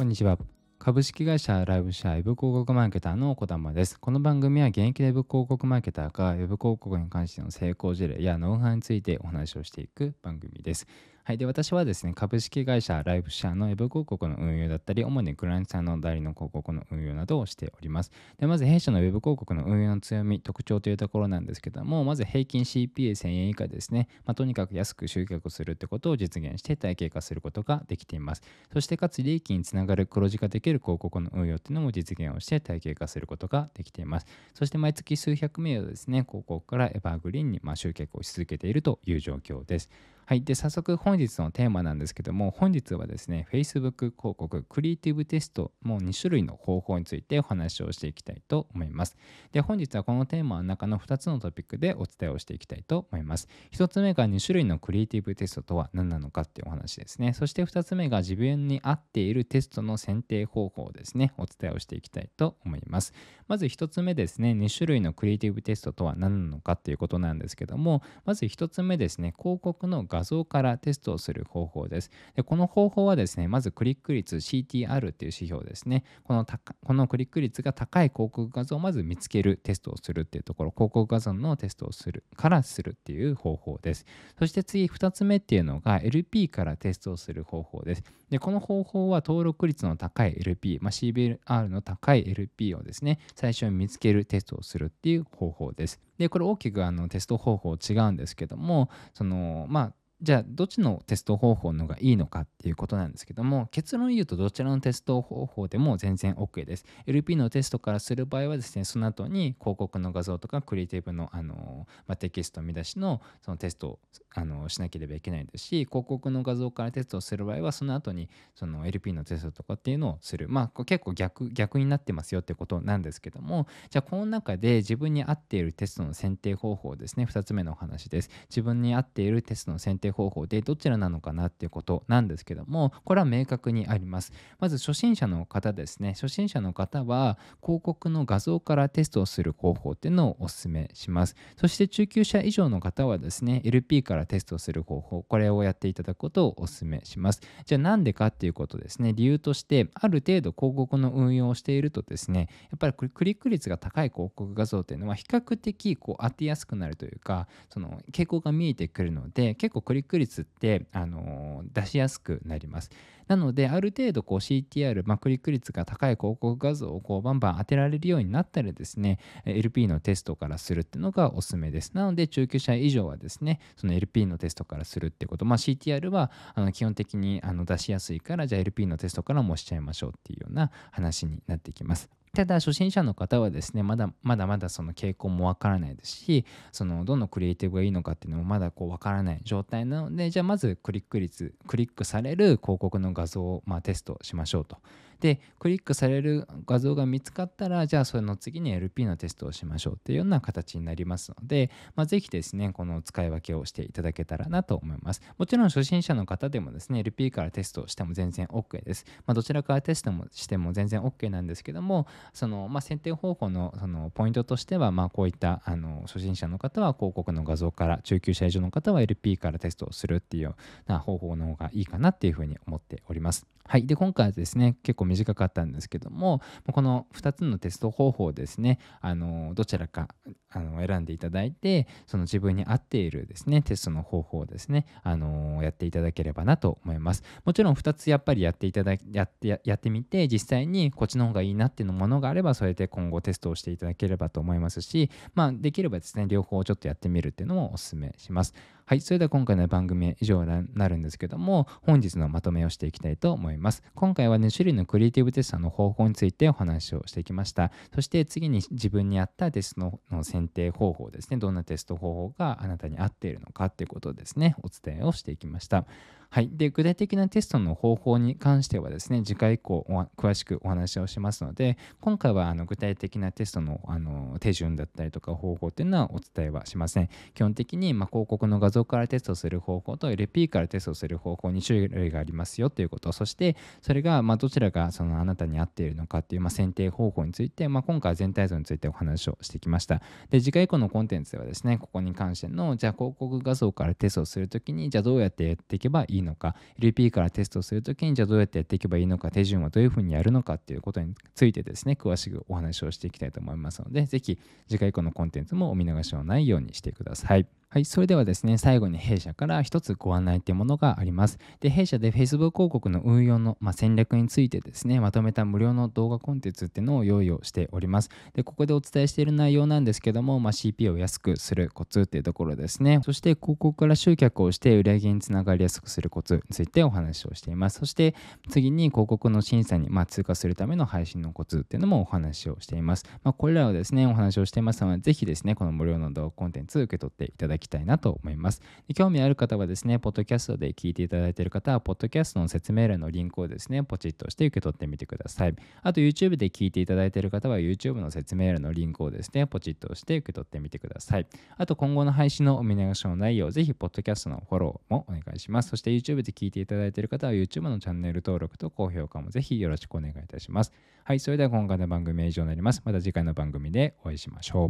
[0.00, 0.38] こんにちは。
[0.78, 4.00] 株式会社ライブ社ウェブ広告マーケターの小玉です。
[4.00, 10.86] この番組は現役ウェブ広告マーケターがウェブ広告に関しての成功事例やノウハウについてお話をしていく番組です。
[11.30, 18.10] はい、で私はですね、株式会社ライブシェアのウェブ広告の運用だったり、主にクライアントさんの代理の広告の運用などをしております。
[18.40, 28.42] でまず弊社のウェブ広告の運用の強み、特徴というところなんですけども、まず平均 CPA1000 円以下ですね、まあ、とにかく安く集客するってことを実現して体系化することができています。
[28.72, 34.26] そしてかつ利益につながる黒字化できる広告の運用っていうのも実現をして体系化することができています。
[34.52, 39.88] そして毎月数百名をですね、広告からエバーグリーンにま集客をし続けているという状況です。
[40.30, 40.44] はい。
[40.44, 49.16] で、早速本日のテーマなんですけども、本日はですね、Facebook 広告、クリエイティブテスト、もう2種類の方法についてお話をしていきたいと思います。
[49.50, 53.48] で、本日はこのテーマの中の2つのトピックでお伝えをしていきたいと思います。
[53.72, 57.32] 1つ目が2種類のクリエイティブテストとは何なのかっていうお話ですね。
[57.32, 63.14] そして2つ目が自分に合っているテストの選定方法ですね、お伝えをしていきたいと思います。
[63.48, 72.10] まず1つ目ですね、2種類のクリエイティブテストとは何なのかっていうことなんですけども、まず1つ目ですね、広告の画画像からテストをする方法です。
[72.36, 76.04] でこの方法はですね、まずクリック率 CTR っていう指標ですね。
[76.24, 76.46] この
[76.84, 84.04] このクリック率が高い広告画像をまず見つけるテストをするっていうところ、広告画像のテストをするからするっていう方法です。
[84.38, 88.02] そして次2つ目っていうのが LP からテストをする方法です。
[88.28, 96.00] でこの方法は登録率の高い LP、まあ、CBR の高い LP をですね、最初に見つけるテストをするっていう方法です。
[96.18, 106.84] で、これ大きくあのテスト方法違うんですけども、その、まあ、じゃあどっちのテスト方法のがいいのかっていうことなんですけども結論言うとどちらのテスト方法でも全然 OK です。
[107.06, 113.98] LP のテストからする場合はですねその後に広告の画像とかクリエイティブのあの、まあ、テキスト見出しのそのテストを
[114.34, 120.48] あのしなければいけないですし広告の画像からテストをする場合はその後にその LP のテストとかっていうのをする。
[120.48, 127.24] まあ結構逆逆になってますよってことなんですけどもじゃあこの中で自分に合っているテストの選定方法ですね。
[127.24, 128.30] 2つ目のお話です。
[128.50, 134.32] 自分に合っているテストの選定方法でどちらなのかなっていうことなんですけどもこれは明確にあります。
[134.58, 136.12] まず初心者の方ですね。
[136.14, 141.36] 初心者の方は広告の画像からテストをする方法っていうのをお勧めします。
[141.56, 147.40] そして中級者以上の方はですね LP からテストする方法これをやっていただくことをお勧めします。
[147.66, 149.12] じゃあなんでかっていうことですね。
[149.12, 162.90] 理由としてある程度広告の運用をしているとですねやっぱりクリック率が高い広告画像っていうのは比較的こう当てやすくなるというかその傾向が見えてくるので結構クリックック率ってあの出しやすくなります。
[163.30, 171.92] なので、ある程度こう CTR、まあ、クリック率が高い広告画像をこうバンバン当てられるようになったらですね、LP のテストからするっていうのがおすすめです。
[171.94, 182.19] なので、中級者以上はですね、その LP のテストからするってこと、まあ、CTR はあの基本的にあの出しやすいから、じゃあ LP のテストからもしちゃいましょうっていうような話になってきます。
[182.32, 194.78] ただ初心者の方はですねまだまだまだその傾向もわからないですしそのどのクリエイティブがいいのかっていうのもまだこうわからない状態なのでじゃあまずクリック率クリックされる広告の画像をまあテストしましょうと。
[195.20, 205.22] でクリックされる画像が見つかったらじゃあその次に LP のテストをしましょうっていうような形になりますので、まあ、ぜひですねこの使い分けをしていただけたらなと思います。
[205.38, 220.56] もちろん初心者の方でもですね LP からテストしても全然 OK です、まあ、どちらからテストもしても全然 OK なんですけどもその、まあ、選定方法のそのポイントとしては、まあ、こういったあの初心者の方は広告の画像から中級者以上の方は LP からテストをするっていうよ
[220.88, 223.46] うな方法の方がいいかなっていうふうに思っております。
[223.70, 223.86] はい。
[223.86, 226.40] で、今回はですね、結構短かったんですけども、
[226.72, 230.08] この2つのテスト方法をですね、あのどちらか
[230.50, 237.22] あの選んでいただいて、その自分に合っているですね、テストの方法をですね、あのやっていただければなと思います。
[237.44, 248.54] もちろん2つやっぱりやっていただやってやってみて、実際にこっちの方がいいなっていうのものがあれば、それで今後テストをしていただければと思いますし、まあ、できればですね、両方ちょっとやってみるっていうのもお勧めします。
[248.90, 253.84] はい、それでは今回の番組は以上になるんですけども、本日のまとめをしていきたいと思います。
[253.94, 257.70] 今回は2種類のクリエイティブテストの方法についてお話をしてきました。
[257.94, 265.86] そして次に自分に合ったテストの選定方法ですね、どんなテスト方法があなたに合っているのかっていうことですね、お伝えをしていきました。
[266.32, 266.50] はい。
[266.52, 269.84] で、具体的なテストの方法に関してはですね、次回以降
[270.16, 277.08] 詳しくお話をしますので、今回はあの具体的なテストのあの手順だったりとか方法っていうのはお伝えはしません。
[277.34, 290.02] 基本的に、ま広告の画像からテストする方法と LP からテストする方法に種類がありますよということ、そしてそれがまどちらがそのあなたに合っているのかっていう、まあ、選定方法について、まあ、今回は全体像についてお話をしてきました。
[290.30, 304.38] で次回以降のコンテンツではですねここに関してのじゃあ広告画像からテストするときにじゃあどうやってやっていけばいいのか LP からテストするときにじゃあどうやってやっていけばいいのか手順はどういうふうにやるのかっていうことについてですね詳しくお話をしていきたいと思いますのでぜひ
[304.68, 307.59] 次回以降のコンテンツもお見逃しのないようにしてください。
[307.72, 311.38] はい、それではですね、最後に弊社から一つご案内というものがあります。
[311.60, 318.10] で、弊社で Facebook 広告の運用の、まあ、戦略についてですね、まとめた無料の動画コンテンツっていうのを用意をしております。
[318.34, 323.02] で、ここでお伝えしている内容なんですけども、まあ、CP を安くするコツっていうところですね。
[323.04, 327.78] そして広告から集客をして売上につながりやすくするコツについてお話をしています。
[327.78, 328.16] そして
[328.48, 333.04] 次に広告の審査に、まあ、通過するための配信のコツっていうのもお話をしています。
[333.22, 338.60] ま、これらをですね、お話をしていますので、ぜひですね、この無料の動画コンテンツ受け取っていただききたいなと思います。
[338.88, 345.54] で興味ある方はですね、ポッドキャストで聞いていただいている方は、ポッドキャストの説明欄のリンクをですね、ポチッとして受け取ってみてください。
[345.82, 351.26] あと、YouTube で聞いていただいている方は、YouTube の説明欄のリンクをですね、ポチッとして受け取ってみてください。
[351.56, 355.70] あと、今後の配信のお見逃しのないよう、ぜひ、ポッドキャストのフォローもお願いします。
[355.70, 360.72] そして、YouTube で聞いていただいている方は、YouTube のチャンネル登録と高評価もぜひよろしくお願いいたします。
[361.04, 362.82] はい、それでは今回の番組は以上になります。
[362.84, 364.68] また次回の番組でお会いしましょう。